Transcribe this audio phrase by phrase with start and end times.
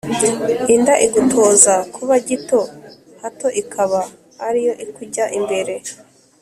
[0.75, 2.61] inda igutoza kuba gito
[3.21, 4.01] hato ikaba
[4.47, 5.73] ari yo ikujya imbere